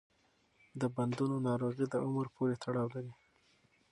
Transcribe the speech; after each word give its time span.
د 0.79 0.81
بندونو 0.95 1.35
ناروغي 1.47 1.85
د 1.89 1.95
عمر 2.05 2.25
پورې 2.35 2.55
تړاو 2.63 2.87
لري. 2.95 3.13